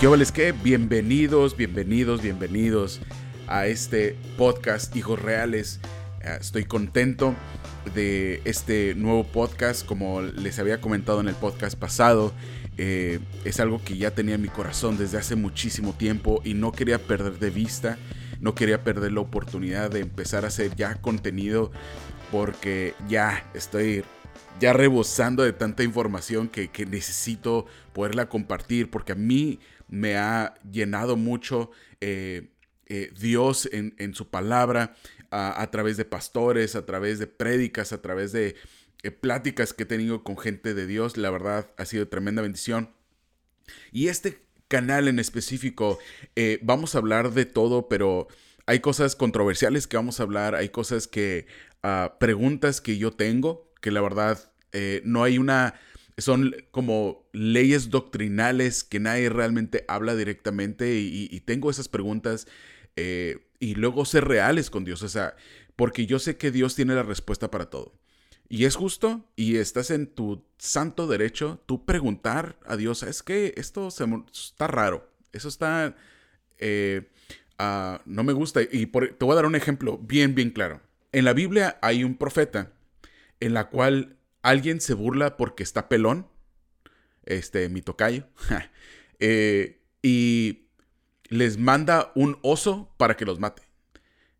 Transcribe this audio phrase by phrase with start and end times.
[0.00, 0.52] ¿Qué les qué?
[0.52, 3.02] Bienvenidos, bienvenidos, bienvenidos
[3.46, 5.78] a este podcast Hijos Reales.
[6.22, 7.34] Eh, estoy contento
[7.94, 12.32] de este nuevo podcast, como les había comentado en el podcast pasado.
[12.78, 16.72] Eh, es algo que ya tenía en mi corazón desde hace muchísimo tiempo y no
[16.72, 17.98] quería perder de vista,
[18.40, 21.72] no quería perder la oportunidad de empezar a hacer ya contenido
[22.32, 24.02] porque ya estoy
[24.58, 31.16] ya rebosando de tanta información que, necesito poderla compartir porque a mí me ha llenado
[31.16, 32.50] mucho eh,
[32.86, 34.96] eh, Dios en, su palabra
[35.30, 38.56] a, través de pastores, a través de prédicas, a través de
[39.02, 41.16] eh, pláticas que he tenido con gente de Dios.
[41.16, 42.90] La verdad ha sido tremenda bendición.
[43.92, 45.98] Y este canal en específico,
[46.62, 48.28] vamos a hablar de todo, pero
[48.70, 51.46] hay cosas controversiales que vamos a hablar, hay cosas que,
[51.82, 54.52] ah, preguntas que yo tengo, que la verdad
[55.04, 55.74] no hay una
[56.20, 62.46] son como leyes doctrinales que nadie realmente habla directamente y, tengo esas preguntas
[62.96, 65.34] eh, y luego ser reales con Dios, o sea,
[65.76, 67.94] porque yo sé que Dios tiene la respuesta para todo.
[68.48, 73.54] Y es justo y estás en tu santo derecho tú preguntar a Dios, es que
[73.56, 75.96] esto está raro, eso está,
[76.58, 77.08] eh,
[77.58, 78.60] ah, no me gusta.
[78.62, 80.80] Y te voy a dar un ejemplo bien, bien claro.
[81.12, 82.72] En la Biblia hay un profeta
[83.40, 86.28] en la cual alguien se burla porque está pelón,
[87.24, 88.26] este, mi tocayo,
[89.18, 90.68] eh, y
[91.28, 93.62] les manda un oso para que los mate.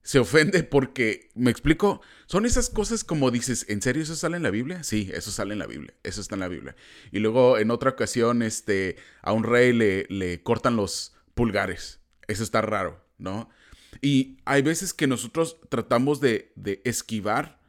[0.03, 2.01] Se ofende porque, ¿me explico?
[2.27, 4.83] Son esas cosas como dices, ¿en serio eso sale en la Biblia?
[4.83, 6.75] Sí, eso sale en la Biblia, eso está en la Biblia.
[7.13, 12.01] Y luego en otra ocasión, este, a un rey le, le cortan los pulgares.
[12.29, 13.51] Eso está raro, ¿no?
[14.01, 17.60] Y hay veces que nosotros tratamos de, de esquivar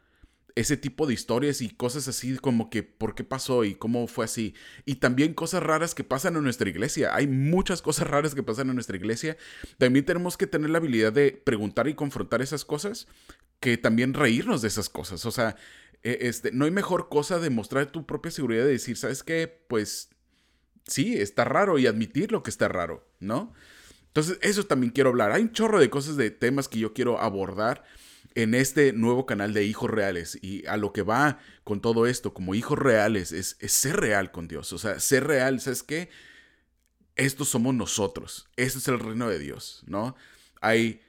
[0.56, 4.26] ese tipo de historias y cosas así como que por qué pasó y cómo fue
[4.26, 4.54] así.
[4.86, 7.16] Y también cosas raras que pasan en nuestra iglesia.
[7.16, 9.38] Hay muchas cosas raras que pasan en nuestra iglesia.
[9.78, 13.08] También tenemos que tener la habilidad de preguntar y confrontar esas cosas,
[13.60, 15.26] que también reírnos de esas cosas.
[15.26, 15.56] O sea,
[16.04, 19.48] e, este, no hay mejor cosa de mostrar tu propia seguridad de decir, ¿sabes qué?
[19.68, 20.10] Pues
[20.88, 23.54] sí, está raro y admitir lo que está raro, ¿no?
[24.08, 25.32] Entonces, eso también quiero hablar.
[25.32, 27.86] Hay un chorro de cosas, de temas que yo quiero abordar
[28.36, 32.34] en este nuevo canal de hijos reales y a lo que va con todo esto
[32.34, 34.72] como hijos reales es, ser real con Dios.
[34.74, 36.10] O sea, ser real, ¿sabes qué?
[37.16, 38.50] Estos somos nosotros.
[38.56, 40.16] Este es el reino de Dios, ¿no?
[40.62, 41.02] Hay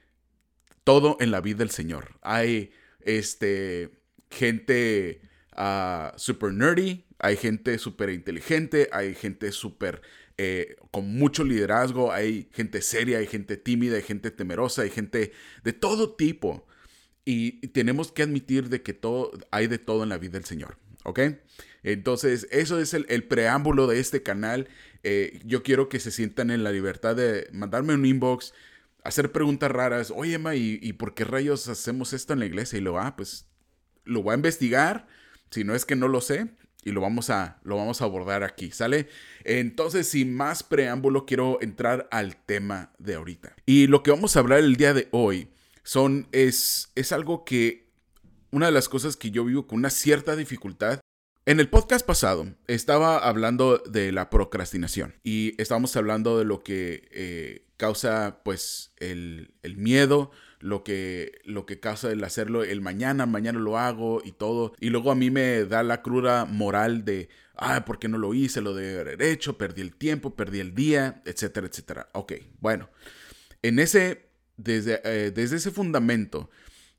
[0.83, 2.17] todo en la vida del Señor.
[2.21, 3.91] Hay este,
[4.29, 5.21] gente
[5.55, 10.01] uh, super nerdy, hay gente súper inteligente, hay gente súper
[10.37, 15.31] eh, con mucho liderazgo, hay gente seria, hay gente tímida, hay gente temerosa, hay gente
[15.63, 16.67] de todo tipo.
[17.25, 20.77] Y tenemos que admitir de que todo, hay de todo en la vida del Señor.
[21.03, 21.19] ¿Ok?
[21.83, 24.67] Entonces, eso es el, preámbulo de este canal.
[25.03, 28.53] Eh, yo quiero que se sientan en la libertad de mandarme un inbox,
[29.03, 30.11] hacer preguntas raras.
[30.15, 32.77] Oye, Emma, ¿y, por qué rayos hacemos esto en la iglesia?
[32.77, 33.45] Y lo, ah, pues
[34.05, 35.07] lo voy a investigar.
[35.51, 36.47] Si no es que no lo sé,
[36.85, 39.07] y lo vamos a, lo vamos a abordar aquí, ¿sale?
[39.43, 43.55] Entonces, sin más preámbulo, quiero entrar al tema de ahorita.
[43.65, 45.49] Y lo que vamos a hablar el día de hoy
[45.83, 47.89] son, es, es algo que,
[48.51, 50.99] una de las cosas que yo vivo con una cierta dificultad.
[51.45, 57.09] En el podcast pasado estaba hablando de la procrastinación y estábamos hablando de lo que
[57.11, 63.25] eh, causa pues el, el miedo, lo que, lo que causa el hacerlo el mañana,
[63.25, 64.73] mañana lo hago y todo.
[64.79, 67.27] Y luego a mí me da la cruda moral de,
[67.57, 68.61] ah, ¿por qué no lo hice?
[68.61, 72.09] Lo de haber hecho, perdí el tiempo, perdí el día, etcétera, etcétera.
[72.13, 72.89] Ok, bueno,
[73.61, 76.49] en ese desde, eh, desde ese fundamento,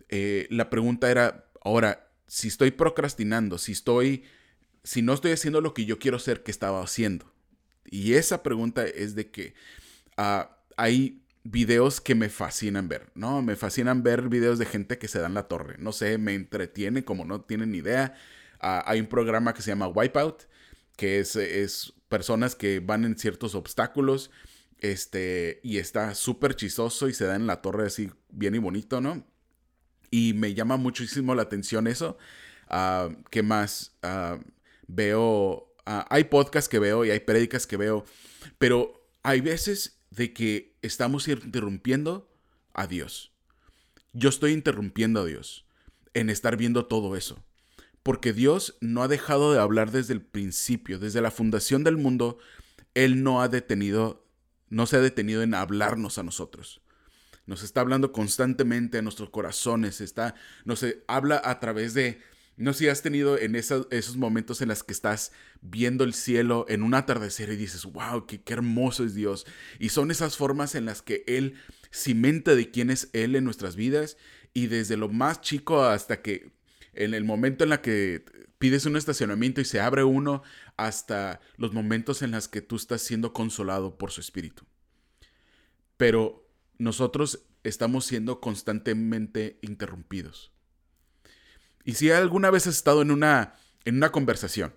[0.09, 4.25] eh, la pregunta era, ahora, si estoy procrastinando, si estoy,
[4.82, 7.32] si no estoy haciendo lo que yo quiero hacer, ¿qué estaba haciendo?
[7.84, 9.54] Y esa pregunta es de que
[10.16, 13.42] ah, hay videos que me fascinan ver, ¿no?
[13.42, 15.76] Me fascinan ver videos de gente que se dan la torre.
[15.78, 18.15] No sé, me entretiene como no tienen ni idea.
[18.60, 20.45] Ah, hay un programa que se llama Wipeout,
[20.97, 24.30] que es, es personas que van en ciertos obstáculos
[24.84, 29.01] este, y está súper chistoso y se da en la torre así bien y bonito,
[29.01, 29.27] ¿no?
[30.10, 32.19] Y me llama muchísimo la atención eso.
[32.69, 33.97] Ah, ¿Qué más?
[34.03, 34.39] Ah,
[34.86, 38.04] veo, ah, hay podcasts que veo y hay prédicas que veo,
[38.59, 42.31] pero hay veces de que estamos interrumpiendo
[42.75, 43.33] a Dios.
[44.13, 45.65] Yo estoy interrumpiendo a Dios
[46.13, 47.42] en estar viendo todo eso.
[48.03, 52.36] Porque Dios no ha dejado de hablar desde el principio, desde la fundación del mundo.
[52.92, 54.23] Él no ha detenido
[54.74, 56.82] no se ha detenido en hablarnos a nosotros.
[57.47, 60.34] Nos está hablando constantemente a nuestros corazones, está,
[60.65, 62.21] nos habla a través de,
[62.56, 65.30] No sé si has tenido en esos momentos en los que estás
[65.60, 69.47] viendo el cielo en un atardecer y dices, wow, qué, qué hermoso es Dios.
[69.78, 71.54] Y son esas formas en las que Él
[71.92, 74.16] cimenta de quién es Él en nuestras vidas
[74.54, 76.50] y desde lo más chico hasta que
[76.94, 78.24] en el momento en la que
[78.59, 80.42] pides un estacionamiento y se abre uno
[80.76, 84.65] hasta los momentos en los que tú estás siendo consolado por su espíritu.
[85.97, 86.48] Pero
[86.78, 90.53] nosotros estamos siendo constantemente interrumpidos.
[91.84, 93.54] Y si alguna vez has estado en una,
[93.84, 94.74] en una conversación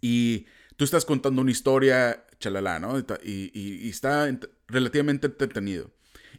[0.00, 2.98] y tú estás contando una historia, chalala, ¿no?
[3.22, 4.28] Y, está
[4.66, 5.90] relativamente entretenido.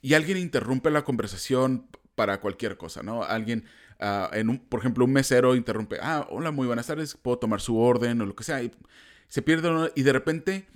[0.02, 3.24] Y alguien interrumpe la conversación para cualquier cosa, ¿no?
[3.24, 3.66] Alguien,
[4.00, 7.62] ah, en un, por ejemplo, un mesero interrumpe, ah, hola, muy buenas tardes, puedo tomar
[7.62, 8.62] su orden o lo que sea.
[8.62, 8.72] Y
[9.28, 10.68] se pierde y de repente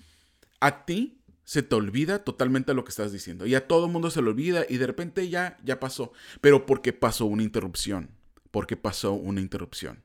[0.59, 3.45] a ti se te olvida totalmente lo que estás diciendo.
[3.45, 6.13] Y a todo el mundo se le olvida y de repente ya, ya pasó.
[6.39, 8.11] Pero porque pasó una interrupción.
[8.51, 10.03] Porque pasó una interrupción.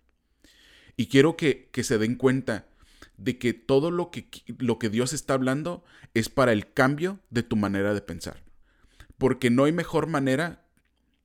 [0.96, 2.66] Y quiero que, que se den cuenta
[3.16, 4.28] de que todo lo que,
[4.58, 5.84] lo que Dios está hablando
[6.14, 8.42] es para el cambio de tu manera de pensar.
[9.18, 10.65] Porque no hay mejor manera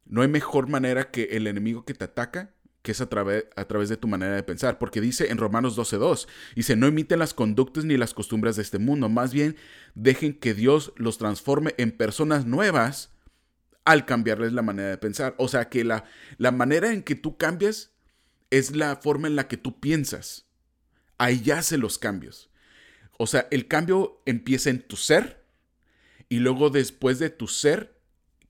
[0.05, 3.65] no hay mejor manera que el enemigo que te ataca que es a, través, a
[3.65, 7.33] través de tu manera de pensar, porque dice en Romanos 12.2, dice, no imiten las
[7.33, 9.55] conductas ni las costumbres de este mundo, más bien
[9.93, 13.11] dejen que Dios los transforme en personas nuevas
[13.85, 15.35] al cambiarles la manera de pensar.
[15.37, 16.05] O sea que la,
[16.37, 17.91] la manera en que tú cambias
[18.49, 20.47] es la forma en la que tú piensas.
[21.17, 22.49] Ahí yace los cambios.
[23.17, 25.45] O sea, el cambio empieza en tu ser
[26.29, 27.99] y luego después de tu ser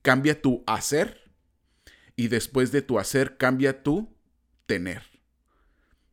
[0.02, 1.21] cambia tu hacer
[2.22, 4.16] y después de tu hacer cambia tu
[4.68, 5.02] tener.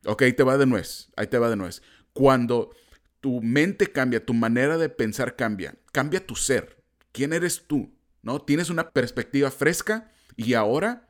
[0.05, 1.83] Ok, ahí te va de nuez, ahí te va de nuez.
[2.13, 2.75] Cuando
[3.21, 6.81] tu mente cambia, tu manera de pensar cambia, cambia tu ser.
[7.11, 7.93] ¿Quién eres tú?
[8.23, 8.41] ¿No?
[8.41, 11.07] Tienes una perspectiva fresca y ahora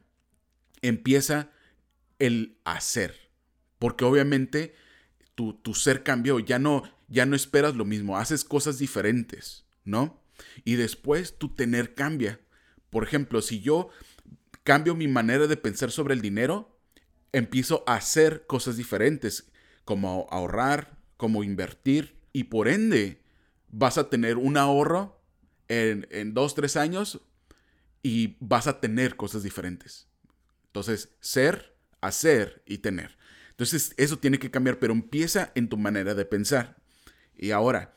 [0.81, 1.49] empieza
[2.17, 3.31] el hacer.
[3.77, 4.75] Porque obviamente
[5.33, 10.21] tu, tu ser cambió, ya no, ya no esperas lo mismo, haces cosas diferentes, ¿no?
[10.65, 12.41] Y después tu tener cambia.
[12.89, 13.91] Por ejemplo, si yo
[14.69, 16.79] cambio mi manera de pensar sobre el dinero,
[17.31, 19.49] empiezo a hacer cosas diferentes,
[19.83, 23.19] como ahorrar, como invertir, y por ende
[23.69, 25.23] vas a tener un ahorro
[25.69, 27.19] en, dos, tres años
[28.03, 30.07] y vas a tener cosas diferentes.
[30.67, 33.17] Entonces, ser, hacer y tener.
[33.49, 36.77] Entonces, eso tiene que cambiar, pero empieza en tu manera de pensar.
[37.35, 37.95] Y ahora,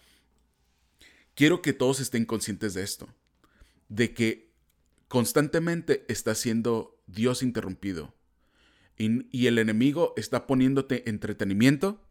[1.35, 3.15] quiero que todos estén conscientes de esto,
[3.91, 4.52] de que
[5.13, 8.15] constantemente está siendo Dios interrumpido.
[8.97, 12.03] Y, el enemigo está poniéndote entretenimiento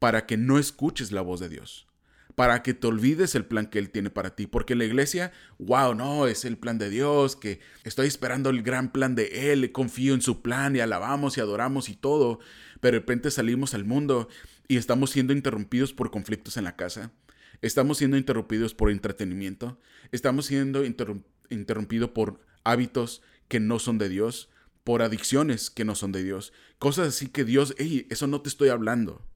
[0.00, 1.86] para que no escuches la voz de Dios
[2.34, 4.46] para que te olvides el plan que Él tiene para ti.
[4.46, 8.92] Porque la iglesia, wow, no, es el plan de Dios, que estoy esperando el gran
[8.92, 12.40] plan de Él, confío en su plan y alabamos y adoramos y todo.
[12.80, 14.28] Pero de repente salimos al mundo
[14.68, 17.12] y estamos siendo interrumpidos por conflictos en la casa.
[17.60, 19.78] Estamos siendo interrumpidos por entretenimiento.
[20.10, 24.48] Estamos siendo interrumpidos interrumpido por hábitos que no son de Dios,
[24.84, 28.48] por adicciones que no son de Dios, cosas así que Dios, hey, eso no te
[28.48, 29.26] estoy hablando.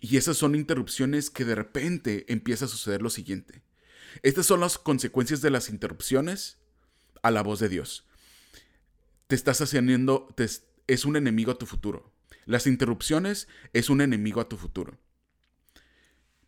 [0.00, 3.62] Y esas son interrupciones que de repente empieza a suceder lo siguiente.
[4.22, 6.58] Estas son las consecuencias de las interrupciones
[7.22, 8.06] a la voz de Dios.
[9.26, 10.34] Te estás haciendo,
[10.86, 12.12] es un enemigo a tu futuro.
[12.46, 14.98] Las interrupciones es un enemigo a tu futuro.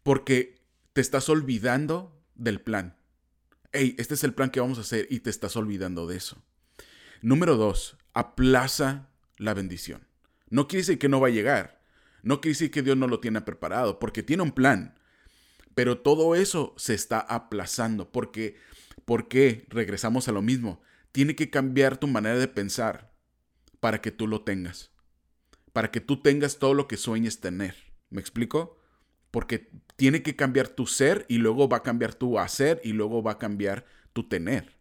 [0.03, 0.62] Porque
[0.93, 3.00] te estás olvidando del plan
[3.73, 6.43] hey, este es el plan que vamos a hacer y te estás olvidando de eso.
[7.23, 10.07] Número dos, aplaza la bendición.
[10.49, 11.81] No quiere decir que no va a llegar.
[12.23, 14.99] No quiere decir que Dios no lo tiene preparado, porque tiene un plan.
[15.75, 18.11] Pero todo eso se está aplazando.
[18.11, 18.57] Porque,
[19.05, 19.67] ¿Por qué?
[19.69, 20.83] Regresamos a lo mismo.
[21.12, 23.12] Tiene que cambiar tu manera de pensar
[23.81, 24.91] para que tú lo tengas.
[25.73, 27.77] Para que tú tengas todo lo que sueñes tener.
[28.11, 28.80] ¿Me explico?
[29.31, 33.23] Porque tiene que cambiar tu ser y luego va a cambiar tu hacer y luego
[33.23, 34.77] va a cambiar tu tener.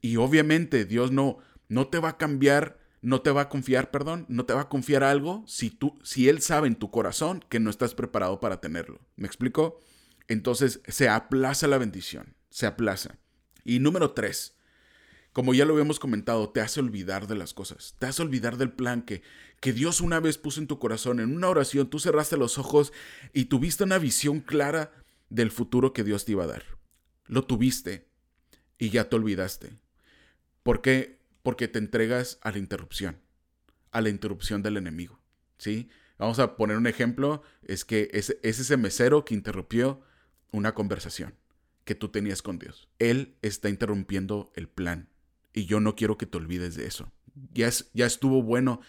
[0.00, 4.26] Y obviamente Dios no, no te va a cambiar, no te va a confiar, perdón,
[4.28, 7.60] no te va a confiar algo si tú, si Él sabe en tu corazón que
[7.60, 9.00] no estás preparado para tenerlo.
[9.16, 9.78] ¿Me explico?
[10.28, 13.18] Entonces se aplaza la bendición, se aplaza.
[13.64, 14.56] Y número tres,
[15.34, 18.70] como ya lo habíamos comentado, te hace olvidar de las cosas, te hace olvidar del
[18.70, 19.20] plan que,
[19.58, 21.18] que Dios una vez puso en tu corazón.
[21.18, 22.92] En una oración tú cerraste los ojos
[23.32, 24.92] y tuviste una visión clara
[25.30, 26.62] del futuro que Dios te iba a dar.
[27.26, 28.06] Lo tuviste
[28.78, 29.76] y ya te olvidaste.
[30.62, 31.18] ¿Por qué?
[31.42, 33.20] Porque te entregas a la interrupción,
[33.90, 35.18] a la interrupción del enemigo.
[35.58, 35.88] ¿Sí?
[36.16, 40.00] Vamos a poner un ejemplo, es que es, es ese mesero que interrumpió
[40.52, 41.34] una conversación
[41.82, 42.88] que tú tenías con Dios.
[43.00, 45.08] Él está interrumpiendo el plan
[45.54, 47.10] y yo no quiero que te olvides de eso.
[47.54, 48.80] Ya, es, ya estuvo bueno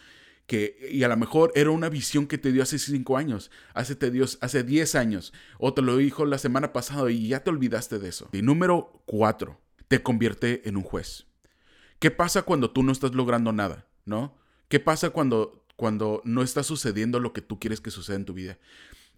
[0.48, 3.95] que, y a lo mejor era una visión que te dio hace cinco años, hace,
[3.95, 8.00] te hace 10 años, o te lo dijo la semana pasada y ya te olvidaste
[8.00, 8.29] de eso.
[8.34, 11.27] Y número cuatro, te convierte en un juez.
[12.00, 13.88] ¿Qué pasa cuando tú no estás logrando nada?
[14.05, 14.36] ¿No?
[14.67, 18.34] ¿Qué pasa cuando, cuando no está sucediendo lo que tú quieres que suceda en tu
[18.34, 18.60] vida?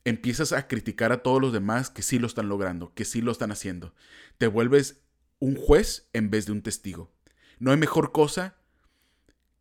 [0.05, 3.31] Empiezas a criticar a todos los demás que sí lo están logrando, que sí lo
[3.31, 3.93] están haciendo.
[4.37, 5.01] Te vuelves
[5.39, 7.11] un juez en vez de un testigo.
[7.59, 8.57] No hay mejor cosa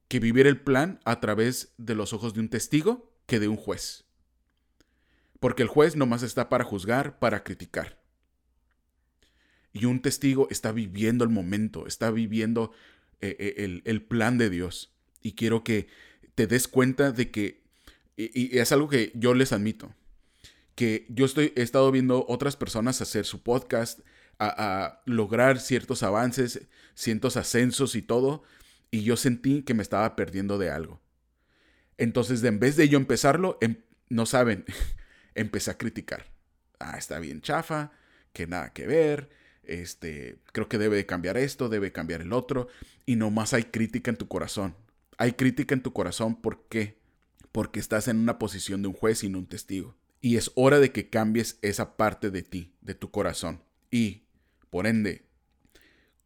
[0.09, 3.57] que vivir el plan a través de los ojos de un testigo que de un
[3.57, 4.05] juez.
[5.41, 8.01] Porque el juez nomás está para juzgar, para criticar.
[9.73, 12.73] Y un testigo está viviendo el momento, está viviendo
[13.21, 14.95] eh, eh, el, plan de Dios.
[15.21, 15.89] Y quiero que
[16.35, 17.63] te des cuenta de que,
[18.17, 19.95] y, es algo que yo les admito,
[20.75, 24.01] que yo estoy, he estado viendo otras personas hacer su podcast,
[24.39, 26.63] a, lograr ciertos avances,
[26.95, 28.43] ciertos ascensos y todo,
[28.91, 31.01] y yo sentí que me estaba perdiendo de algo.
[31.99, 33.77] Entonces, en vez de yo empezarlo, em,
[34.09, 34.65] no saben,
[35.35, 36.27] empecé a criticar.
[36.79, 37.93] Ah, está bien chafa,
[38.33, 39.31] que nada que ver,
[39.63, 42.69] este, creo que debe cambiar esto, debe cambiar el otro,
[43.05, 44.77] y nomás hay crítica en tu corazón.
[45.19, 46.99] Hay crítica en tu corazón, ¿por qué?
[47.53, 49.97] Porque estás en una posición de un juez y no un testigo.
[50.21, 53.63] Y es hora de que cambies esa parte de ti, de tu corazón.
[53.91, 54.26] Y
[54.77, 55.25] por ende,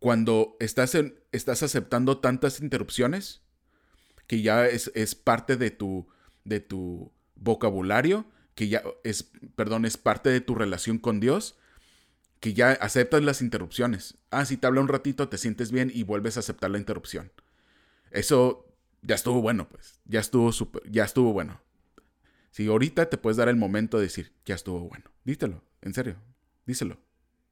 [0.01, 0.97] cuando estás,
[1.63, 3.43] aceptando tantas interrupciones,
[4.27, 6.09] que ya es, parte de tu,
[6.43, 8.27] de tu vocabulario,
[8.57, 11.61] que ya es, perdón, es parte de tu relación con Dios,
[12.41, 14.19] que ya aceptas las interrupciones.
[14.33, 17.31] Ah, si te habla un ratito, te sientes bien y vuelves a aceptar la interrupción.
[18.11, 18.67] Eso
[19.01, 20.01] ya estuvo bueno, pues.
[20.07, 21.61] Ya estuvo super, ya estuvo bueno.
[22.51, 25.05] Si ahorita te puedes dar el momento de decir, ya estuvo bueno.
[25.23, 26.17] Dítelo, en serio.
[26.67, 26.99] Díselo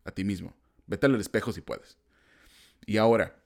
[0.09, 0.58] a ti mismo.
[0.89, 1.99] Vete al espejo si puedes.
[2.87, 3.41] Y ahora,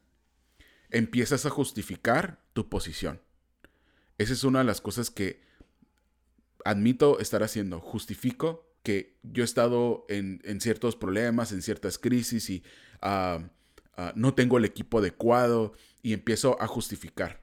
[0.91, 3.21] empiezas a justificar tu posición.
[4.19, 5.43] Esa es una de las cosas que
[6.65, 7.81] admito estar haciendo.
[7.81, 12.63] Justifico que yo he estado en, ciertos problemas, en ciertas crisis y
[13.01, 13.41] ah,
[14.15, 17.43] no tengo el equipo adecuado y empiezo a justificar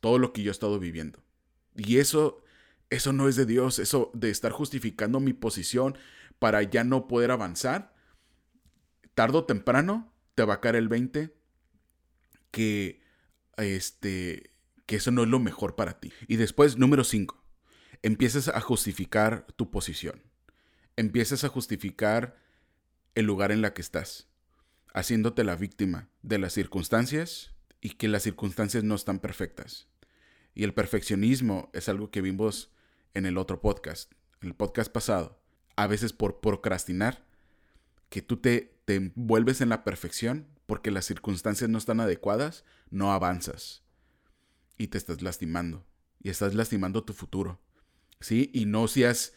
[0.00, 1.22] todo lo que yo he estado viviendo.
[1.76, 2.42] Y eso,
[2.90, 5.96] eso no es de Dios, eso de estar justificando mi posición
[6.38, 7.94] para ya no poder avanzar,
[9.18, 11.34] tarde o temprano te va a caer el 20
[12.52, 13.02] que,
[13.56, 14.52] este,
[14.86, 16.12] que eso no es lo mejor para ti.
[16.28, 17.36] Y después, número 5,
[18.02, 20.22] empiezas a justificar tu posición.
[20.94, 22.36] Empiezas a justificar
[23.16, 24.28] el lugar en la que estás,
[24.94, 29.88] haciéndote la víctima de las circunstancias y que las circunstancias no están perfectas.
[30.54, 32.70] Y el perfeccionismo es algo que vimos
[33.14, 35.42] en el otro podcast, en el podcast pasado.
[35.74, 37.27] A veces por procrastinar,
[38.08, 43.12] que tú te te envuelves en la perfección porque las circunstancias no están adecuadas, no
[43.12, 43.82] avanzas.
[44.78, 45.86] Y te estás lastimando.
[46.22, 47.60] Y estás lastimando tu futuro.
[48.20, 48.50] ¿Sí?
[48.54, 49.34] Y no seas...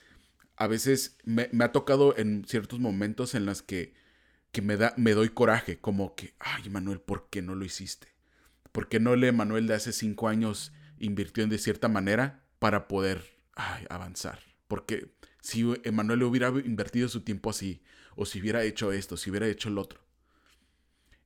[0.56, 3.94] A veces me, ha tocado en ciertos momentos en los que,
[4.54, 8.08] que me, da, me doy coraje, como que, ay Manuel, ¿por qué no lo hiciste?
[8.72, 12.88] ¿Por qué no le Manuel de hace cinco años invirtió en de cierta manera para
[12.88, 13.38] poder
[13.90, 14.40] avanzar?
[14.70, 17.82] Porque si Emanuel hubiera invertido su tiempo así,
[18.15, 20.01] o si hubiera hecho esto, si hubiera hecho el otro.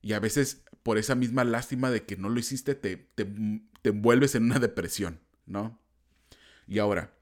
[0.02, 3.26] Y a veces por esa misma lástima de que no lo hiciste, te, te,
[3.82, 5.80] envuelves en una depresión, ¿no?
[6.68, 7.12] Y ahora,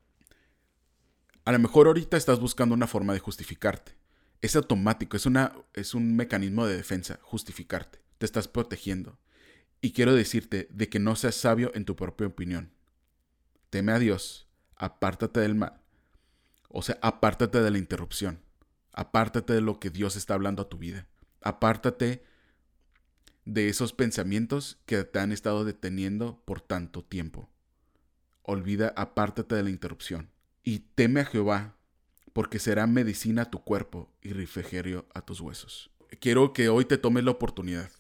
[1.47, 3.97] a lo mejor ahorita estás buscando una forma de justificarte.
[4.43, 8.01] Es automático, es, una, es un mecanismo de defensa, justificarte.
[8.19, 9.19] Te estás protegiendo.
[9.81, 12.71] Y quiero decirte de que no seas sabio en tu propia opinión.
[13.71, 15.81] Teme a Dios, apártate del mal.
[16.69, 18.44] O sea, apártate de la interrupción.
[18.95, 21.09] Apártate de lo que Dios está hablando a tu vida.
[21.43, 22.23] Apártate
[23.45, 27.51] de esos pensamientos que te han estado deteniendo por tanto tiempo.
[28.43, 30.31] Olvida, apártate de la interrupción.
[30.63, 31.77] Y teme a Jehová,
[32.33, 35.91] porque será medicina a tu cuerpo y refrigerio a tus huesos.
[36.21, 37.91] Quiero que hoy te tomes la oportunidad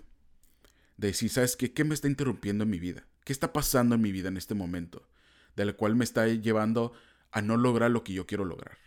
[0.96, 1.72] de decir, ¿sabes qué?
[1.72, 3.04] ¿Qué me está interrumpiendo en mi vida?
[3.24, 5.08] ¿Qué está pasando en mi vida en este momento?
[5.56, 6.92] De la cual me está llevando
[7.32, 8.78] a no lograr lo que yo quiero lograr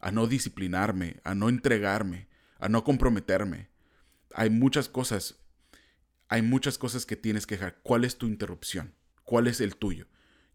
[0.00, 3.68] a no disciplinarme, a no entregarme, a no comprometerme.
[4.34, 5.38] Hay muchas cosas,
[6.28, 7.78] hay muchas cosas que tienes que dejar.
[7.82, 8.94] ¿Cuál es tu interrupción?
[9.24, 10.06] ¿Cuál es el tuyo?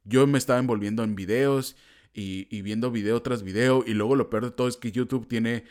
[0.04, 1.76] Yo me estaba envolviendo en videos
[2.14, 5.64] y, viendo video tras video y luego lo peor de todo es que YouTube tiene,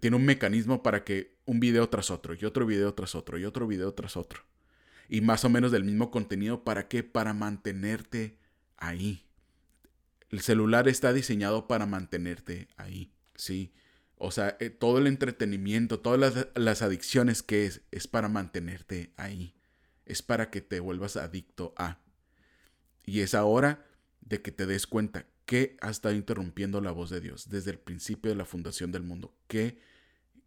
[0.00, 3.44] tiene un mecanismo para que un video tras otro y otro video tras otro y
[3.44, 4.42] otro video tras otro.
[5.08, 7.02] Y más o menos del mismo contenido, ¿para qué?
[7.02, 8.38] Para mantenerte
[8.78, 9.26] ahí.
[10.32, 13.72] El celular está diseñado para mantenerte ahí, ¿sí?
[14.16, 19.54] O sea, eh, todo el entretenimiento, todas las, adicciones que es, es para mantenerte ahí.
[20.06, 22.00] Es para que te vuelvas adicto a.
[23.04, 23.84] Y es ahora
[24.20, 27.78] de que te des cuenta que ha estado interrumpiendo la voz de Dios desde el
[27.78, 29.34] principio de la fundación del mundo.
[29.48, 29.80] ¿Qué,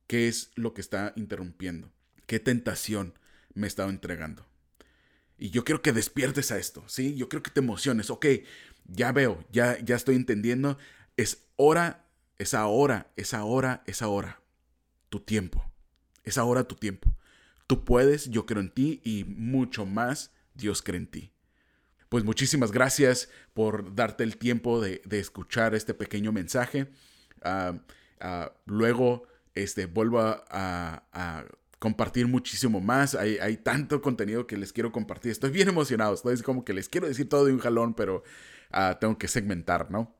[0.07, 1.91] qué es lo que está interrumpiendo?
[2.25, 3.13] ¿Qué tentación
[3.53, 4.47] me he estado entregando?
[5.37, 7.15] Y yo quiero que despiertes a esto, ¿sí?
[7.15, 8.09] Yo quiero que te emociones.
[8.09, 8.25] Ok,
[8.87, 10.77] ya veo, ya, ya estoy entendiendo.
[11.17, 12.05] Es hora,
[12.37, 14.41] es ahora, es ahora, es ahora.
[15.09, 15.63] Tu tiempo.
[16.23, 17.15] Es ahora tu tiempo.
[17.67, 21.31] Tú puedes, yo creo en ti y mucho más Dios cree en ti.
[22.09, 26.87] Pues muchísimas gracias por darte el tiempo de, escuchar este pequeño mensaje.
[27.41, 27.77] Ah,
[28.19, 29.23] ah, luego
[29.55, 31.45] este, vuelvo a,
[31.79, 33.15] compartir muchísimo más.
[33.15, 35.31] Hay, hay, tanto contenido que les quiero compartir.
[35.31, 36.13] Estoy bien emocionado.
[36.13, 38.23] Estoy como que les quiero decir todo de un jalón, pero
[38.75, 40.15] ah, tengo que segmentar, ¿no?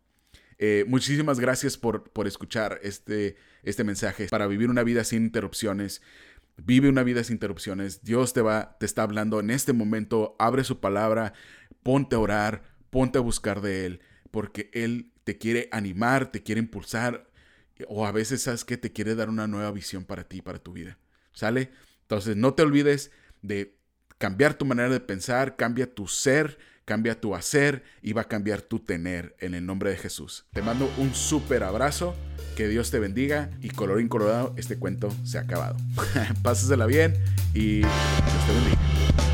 [0.58, 4.28] Eh, muchísimas gracias por, por escuchar este, este mensaje.
[4.30, 6.02] Para vivir una vida sin interrupciones,
[6.58, 8.04] Vive una vida sin interrupciones.
[8.04, 10.36] Dios te va, te está hablando en este momento.
[10.40, 11.34] Abre su palabra,
[11.84, 16.60] ponte a orar, ponte a buscar de Él, porque Él te quiere animar, te quiere
[16.60, 17.30] impulsar,
[17.90, 20.72] o a veces sabes que te quiere dar una nueva visión para ti, para tu
[20.72, 20.98] vida.
[21.34, 21.72] ¿Sale?
[22.04, 23.78] Entonces no te olvides de
[24.18, 28.62] cambiar tu manera de pensar, cambia tu ser, cambia tu hacer y va a cambiar
[28.62, 30.46] tu tener en el nombre de Jesús.
[30.54, 32.16] Te mando un súper abrazo
[32.56, 35.76] que Dios te bendiga y colorín colorado, este cuento se ha acabado.
[36.44, 37.14] Pásasela bien
[37.54, 37.92] y Dios
[38.48, 39.25] te bendiga.